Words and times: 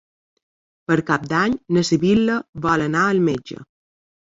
Per 0.91 0.97
Cap 1.09 1.27
d'Any 1.33 1.59
na 1.77 1.85
Sibil·la 1.91 2.39
vol 2.67 2.89
anar 2.89 3.07
al 3.13 3.25
metge. 3.31 3.63